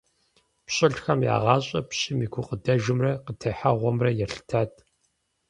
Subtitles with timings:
[0.65, 4.71] Пщылӏхэм я гъащӀэр пщым и гукъыдэжымрэ къытехьэгъуэмрэ елъытат.